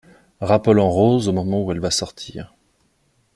[0.39, 2.55] Rappelant Rose au moment où elle va sortir.